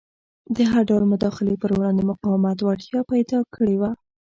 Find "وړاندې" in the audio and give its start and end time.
1.77-2.03